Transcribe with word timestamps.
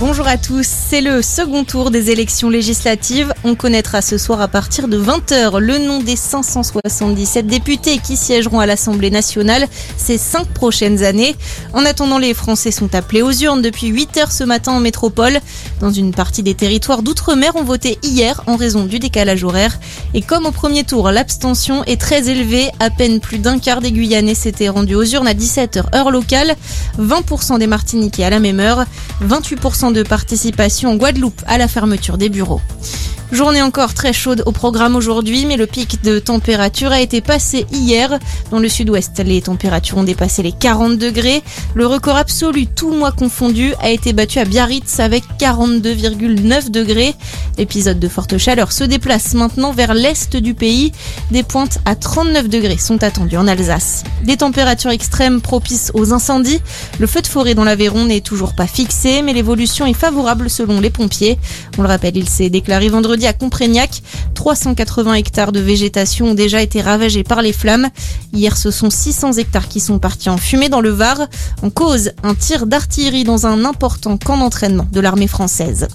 Bonjour 0.00 0.28
à 0.28 0.36
tous, 0.36 0.64
c'est 0.64 1.00
le 1.00 1.22
second 1.22 1.64
tour 1.64 1.90
des 1.90 2.12
élections 2.12 2.50
législatives. 2.50 3.34
On 3.42 3.56
connaîtra 3.56 4.00
ce 4.00 4.16
soir 4.16 4.40
à 4.40 4.46
partir 4.46 4.86
de 4.86 4.96
20h 4.96 5.58
le 5.58 5.78
nom 5.78 6.00
des 6.00 6.14
577 6.14 7.48
députés 7.48 7.98
qui 7.98 8.16
siégeront 8.16 8.60
à 8.60 8.66
l'Assemblée 8.66 9.10
nationale 9.10 9.66
ces 9.96 10.16
cinq 10.16 10.46
prochaines 10.46 11.02
années. 11.02 11.34
En 11.72 11.84
attendant, 11.84 12.18
les 12.18 12.32
Français 12.32 12.70
sont 12.70 12.94
appelés 12.94 13.22
aux 13.22 13.32
urnes 13.32 13.60
depuis 13.60 13.90
8h 13.90 14.30
ce 14.30 14.44
matin 14.44 14.70
en 14.70 14.78
métropole. 14.78 15.40
Dans 15.80 15.90
une 15.90 16.12
partie 16.12 16.44
des 16.44 16.54
territoires 16.54 17.02
d'outre-mer 17.02 17.56
ont 17.56 17.64
voté 17.64 17.98
hier 18.04 18.44
en 18.46 18.54
raison 18.54 18.84
du 18.84 19.00
décalage 19.00 19.42
horaire. 19.42 19.80
Et 20.14 20.22
comme 20.22 20.46
au 20.46 20.52
premier 20.52 20.84
tour, 20.84 21.10
l'abstention 21.10 21.82
est 21.84 22.00
très 22.00 22.28
élevée, 22.28 22.70
à 22.78 22.90
peine 22.90 23.18
plus 23.18 23.38
d'un 23.38 23.58
quart 23.58 23.80
des 23.80 23.90
Guyanais 23.90 24.36
s'étaient 24.36 24.68
rendus 24.68 24.94
aux 24.94 25.04
urnes 25.04 25.26
à 25.26 25.34
17h 25.34 25.92
heure 25.96 26.12
locale, 26.12 26.54
20% 27.00 27.58
des 27.58 27.66
Martiniquais 27.66 28.22
à 28.22 28.30
la 28.30 28.38
même 28.38 28.60
heure, 28.60 28.84
28% 29.26 29.87
de 29.90 30.02
participation 30.02 30.90
en 30.90 30.96
Guadeloupe 30.96 31.42
à 31.46 31.58
la 31.58 31.68
fermeture 31.68 32.18
des 32.18 32.28
bureaux. 32.28 32.60
Journée 33.30 33.60
encore 33.60 33.92
très 33.92 34.14
chaude 34.14 34.42
au 34.46 34.52
programme 34.52 34.96
aujourd'hui, 34.96 35.44
mais 35.44 35.58
le 35.58 35.66
pic 35.66 36.02
de 36.02 36.18
température 36.18 36.92
a 36.92 37.00
été 37.00 37.20
passé 37.20 37.66
hier. 37.70 38.18
Dans 38.50 38.58
le 38.58 38.70
sud-ouest, 38.70 39.18
les 39.18 39.42
températures 39.42 39.98
ont 39.98 40.02
dépassé 40.02 40.42
les 40.42 40.52
40 40.52 40.96
degrés. 40.96 41.42
Le 41.74 41.86
record 41.86 42.16
absolu, 42.16 42.66
tout 42.66 42.90
mois 42.90 43.12
confondu, 43.12 43.74
a 43.82 43.90
été 43.90 44.14
battu 44.14 44.38
à 44.38 44.46
Biarritz 44.46 44.98
avec 44.98 45.24
42,9 45.38 46.70
degrés. 46.70 47.14
L'épisode 47.58 47.98
de 47.98 48.06
forte 48.06 48.38
chaleur 48.38 48.70
se 48.70 48.84
déplace 48.84 49.34
maintenant 49.34 49.72
vers 49.72 49.92
l'est 49.92 50.36
du 50.36 50.54
pays. 50.54 50.92
Des 51.32 51.42
pointes 51.42 51.78
à 51.84 51.96
39 51.96 52.48
degrés 52.48 52.78
sont 52.78 53.02
attendues 53.02 53.36
en 53.36 53.48
Alsace. 53.48 54.04
Des 54.22 54.36
températures 54.36 54.92
extrêmes 54.92 55.40
propices 55.40 55.90
aux 55.92 56.12
incendies. 56.12 56.60
Le 57.00 57.08
feu 57.08 57.20
de 57.20 57.26
forêt 57.26 57.56
dans 57.56 57.64
l'Aveyron 57.64 58.04
n'est 58.04 58.20
toujours 58.20 58.54
pas 58.54 58.68
fixé, 58.68 59.22
mais 59.22 59.32
l'évolution 59.32 59.86
est 59.86 59.92
favorable 59.92 60.48
selon 60.48 60.80
les 60.80 60.90
pompiers. 60.90 61.36
On 61.78 61.82
le 61.82 61.88
rappelle, 61.88 62.16
il 62.16 62.28
s'est 62.28 62.48
déclaré 62.48 62.88
vendredi 62.88 63.26
à 63.26 63.32
Comprégnac. 63.32 64.02
380 64.34 65.14
hectares 65.14 65.50
de 65.50 65.58
végétation 65.58 66.26
ont 66.26 66.34
déjà 66.34 66.62
été 66.62 66.80
ravagés 66.80 67.24
par 67.24 67.42
les 67.42 67.52
flammes. 67.52 67.88
Hier, 68.32 68.56
ce 68.56 68.70
sont 68.70 68.88
600 68.88 69.32
hectares 69.32 69.66
qui 69.66 69.80
sont 69.80 69.98
partis 69.98 70.30
en 70.30 70.36
fumée 70.36 70.68
dans 70.68 70.80
le 70.80 70.90
Var. 70.90 71.26
En 71.62 71.70
cause, 71.70 72.12
un 72.22 72.36
tir 72.36 72.66
d'artillerie 72.66 73.24
dans 73.24 73.46
un 73.48 73.64
important 73.64 74.16
camp 74.16 74.38
d'entraînement 74.38 74.86
de 74.92 75.00
l'armée 75.00 75.26
française. 75.26 75.88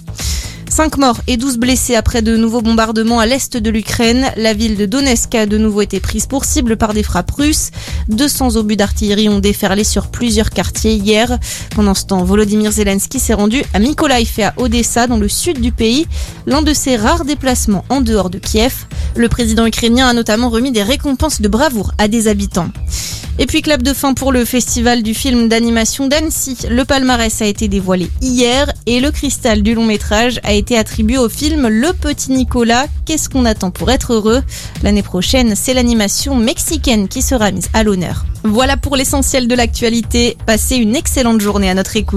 5 0.68 0.96
morts 0.98 1.20
et 1.26 1.36
12 1.36 1.58
blessés 1.58 1.94
après 1.94 2.22
de 2.22 2.36
nouveaux 2.36 2.62
bombardements 2.62 3.20
à 3.20 3.26
l'est 3.26 3.56
de 3.56 3.70
l'Ukraine. 3.70 4.26
La 4.36 4.54
ville 4.54 4.76
de 4.76 4.86
Donetsk 4.86 5.34
a 5.34 5.46
de 5.46 5.58
nouveau 5.58 5.82
été 5.82 6.00
prise 6.00 6.26
pour 6.26 6.44
cible 6.44 6.76
par 6.76 6.94
des 6.94 7.02
frappes 7.02 7.30
russes. 7.30 7.70
200 8.08 8.56
obus 8.56 8.76
d'artillerie 8.76 9.28
ont 9.28 9.38
déferlé 9.38 9.84
sur 9.84 10.08
plusieurs 10.08 10.50
quartiers 10.50 10.94
hier. 10.94 11.38
Pendant 11.74 11.94
ce 11.94 12.06
temps, 12.06 12.24
Volodymyr 12.24 12.72
Zelensky 12.72 13.20
s'est 13.20 13.34
rendu 13.34 13.62
à 13.72 13.78
Mykolaiv 13.78 14.32
et 14.38 14.44
à 14.44 14.54
Odessa 14.56 15.06
dans 15.06 15.18
le 15.18 15.28
sud 15.28 15.60
du 15.60 15.72
pays, 15.72 16.06
l'un 16.46 16.62
de 16.62 16.72
ses 16.72 16.96
rares 16.96 17.24
déplacements 17.24 17.84
en 17.88 18.00
dehors 18.00 18.30
de 18.30 18.38
Kiev. 18.38 18.86
Le 19.16 19.28
président 19.28 19.66
ukrainien 19.66 20.08
a 20.08 20.12
notamment 20.12 20.50
remis 20.50 20.72
des 20.72 20.82
récompenses 20.82 21.40
de 21.40 21.48
bravoure 21.48 21.92
à 21.98 22.08
des 22.08 22.28
habitants. 22.28 22.68
Et 23.38 23.46
puis 23.46 23.62
clap 23.62 23.82
de 23.82 23.92
fin 23.92 24.14
pour 24.14 24.30
le 24.30 24.44
festival 24.44 25.02
du 25.02 25.12
film 25.12 25.48
d'animation 25.48 26.06
d'Annecy. 26.06 26.56
Le 26.70 26.84
palmarès 26.84 27.42
a 27.42 27.46
été 27.46 27.66
dévoilé 27.66 28.08
hier 28.20 28.72
et 28.86 29.00
le 29.00 29.10
cristal 29.10 29.62
du 29.62 29.74
long 29.74 29.84
métrage 29.84 30.40
a 30.44 30.52
été 30.52 30.78
attribué 30.78 31.18
au 31.18 31.28
film 31.28 31.66
Le 31.66 31.92
Petit 31.92 32.30
Nicolas. 32.30 32.86
Qu'est-ce 33.06 33.28
qu'on 33.28 33.44
attend 33.44 33.72
pour 33.72 33.90
être 33.90 34.12
heureux? 34.12 34.42
L'année 34.84 35.02
prochaine, 35.02 35.54
c'est 35.56 35.74
l'animation 35.74 36.36
mexicaine 36.36 37.08
qui 37.08 37.22
sera 37.22 37.50
mise 37.50 37.68
à 37.74 37.82
l'honneur. 37.82 38.24
Voilà 38.44 38.76
pour 38.76 38.94
l'essentiel 38.94 39.48
de 39.48 39.54
l'actualité. 39.54 40.36
Passez 40.46 40.76
une 40.76 40.94
excellente 40.94 41.40
journée 41.40 41.70
à 41.70 41.74
notre 41.74 41.96
écoute. 41.96 42.12